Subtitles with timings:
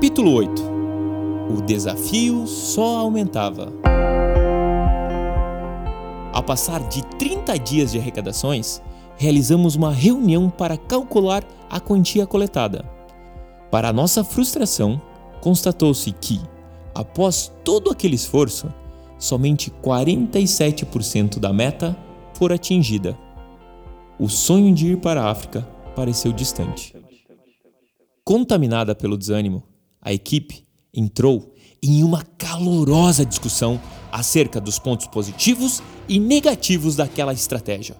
[0.00, 0.62] Capítulo 8
[1.58, 3.70] O desafio só aumentava.
[6.32, 8.80] Ao passar de 30 dias de arrecadações,
[9.18, 12.82] realizamos uma reunião para calcular a quantia coletada.
[13.70, 14.98] Para nossa frustração,
[15.42, 16.40] constatou-se que,
[16.94, 18.72] após todo aquele esforço,
[19.18, 21.94] somente 47% da meta
[22.32, 23.18] for atingida.
[24.18, 25.60] O sonho de ir para a África
[25.94, 26.96] pareceu distante.
[28.24, 29.62] Contaminada pelo desânimo,
[30.02, 37.96] a equipe entrou em uma calorosa discussão acerca dos pontos positivos e negativos daquela estratégia.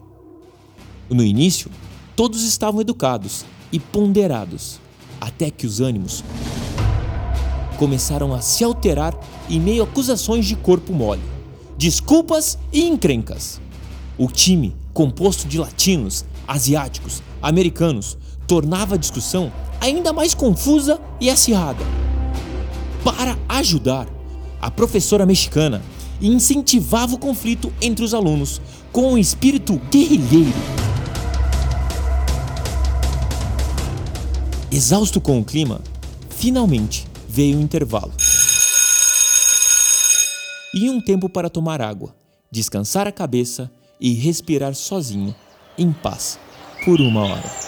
[1.08, 1.70] No início,
[2.16, 4.80] todos estavam educados e ponderados,
[5.20, 6.24] até que os ânimos
[7.78, 11.22] começaram a se alterar em meio a acusações de corpo mole,
[11.78, 13.60] desculpas e encrencas.
[14.18, 18.18] O time, composto de latinos, asiáticos, americanos,
[18.50, 21.84] tornava a discussão ainda mais confusa e acirrada.
[23.04, 24.08] Para ajudar,
[24.60, 25.80] a professora mexicana
[26.20, 28.60] incentivava o conflito entre os alunos
[28.90, 30.58] com um espírito guerrilheiro.
[34.72, 35.80] Exausto com o clima,
[36.28, 38.12] finalmente veio o intervalo.
[40.74, 42.16] E um tempo para tomar água,
[42.50, 45.32] descansar a cabeça e respirar sozinho,
[45.78, 46.36] em paz,
[46.84, 47.59] por uma hora.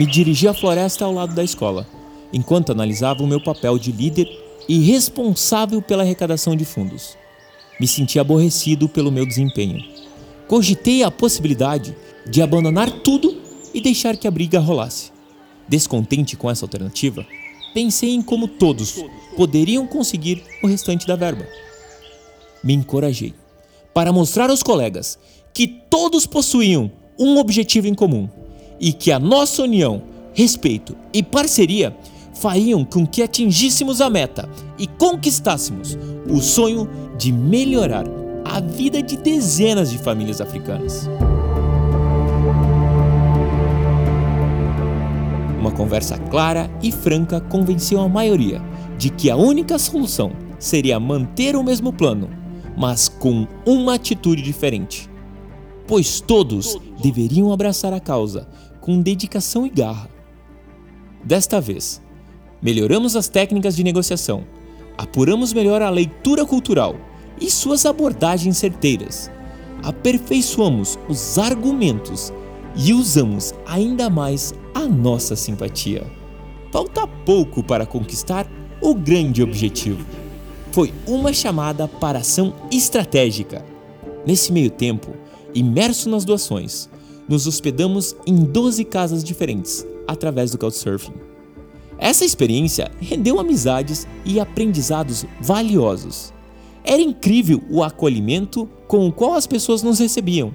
[0.00, 1.86] Me dirigi à floresta ao lado da escola,
[2.32, 4.26] enquanto analisava o meu papel de líder
[4.66, 7.18] e responsável pela arrecadação de fundos.
[7.78, 9.84] Me senti aborrecido pelo meu desempenho.
[10.48, 11.94] Cogitei a possibilidade
[12.26, 13.42] de abandonar tudo
[13.74, 15.12] e deixar que a briga rolasse.
[15.68, 17.26] Descontente com essa alternativa,
[17.74, 19.04] pensei em como todos
[19.36, 21.46] poderiam conseguir o restante da verba.
[22.64, 23.34] Me encorajei
[23.92, 25.18] para mostrar aos colegas
[25.52, 28.30] que todos possuíam um objetivo em comum
[28.80, 31.94] e que a nossa união, respeito e parceria
[32.32, 38.04] fariam com que atingíssemos a meta e conquistássemos o sonho de melhorar
[38.44, 41.08] a vida de dezenas de famílias africanas.
[45.58, 48.62] Uma conversa clara e franca convenceu a maioria
[48.96, 52.30] de que a única solução seria manter o mesmo plano,
[52.76, 55.08] mas com uma atitude diferente.
[55.86, 58.48] Pois todos deveriam abraçar a causa
[58.80, 60.08] com dedicação e garra.
[61.22, 62.00] Desta vez,
[62.62, 64.44] melhoramos as técnicas de negociação,
[64.96, 66.96] apuramos melhor a leitura cultural
[67.40, 69.30] e suas abordagens certeiras,
[69.82, 72.32] aperfeiçoamos os argumentos
[72.76, 76.06] e usamos ainda mais a nossa simpatia.
[76.70, 78.46] Falta pouco para conquistar
[78.80, 80.04] o grande objetivo.
[80.72, 83.64] Foi uma chamada para ação estratégica.
[84.24, 85.10] Nesse meio tempo,
[85.52, 86.88] imerso nas doações,
[87.30, 91.14] nos hospedamos em 12 casas diferentes através do Couchsurfing.
[91.96, 96.32] Essa experiência rendeu amizades e aprendizados valiosos.
[96.82, 100.52] Era incrível o acolhimento com o qual as pessoas nos recebiam,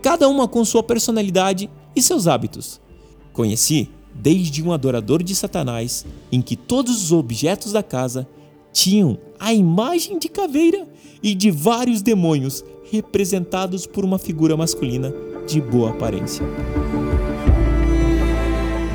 [0.00, 2.80] cada uma com sua personalidade e seus hábitos.
[3.32, 8.28] Conheci desde um adorador de Satanás, em que todos os objetos da casa
[8.72, 10.86] tinham a imagem de caveira
[11.20, 15.12] e de vários demônios representados por uma figura masculina
[15.46, 16.44] de boa aparência.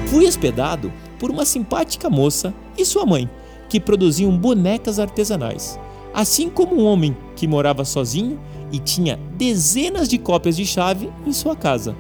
[0.08, 3.30] Fui hospedado por uma simpática moça e sua mãe,
[3.68, 5.80] que produziam bonecas artesanais,
[6.14, 8.40] assim como um homem que morava sozinho
[8.72, 11.96] e tinha dezenas de cópias de chave em sua casa,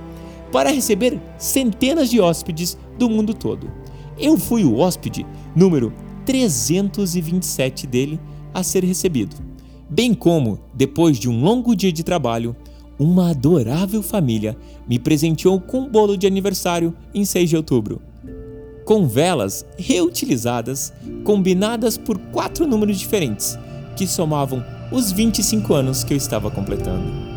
[0.51, 3.69] para receber centenas de hóspedes do mundo todo.
[4.17, 5.93] Eu fui o hóspede número
[6.25, 8.19] 327 dele
[8.53, 9.35] a ser recebido,
[9.87, 12.55] bem como, depois de um longo dia de trabalho,
[12.99, 18.01] uma adorável família me presenteou com um bolo de aniversário em 6 de outubro.
[18.83, 20.91] Com velas reutilizadas,
[21.23, 23.57] combinadas por quatro números diferentes,
[23.95, 27.28] que somavam os 25 anos que eu estava completando.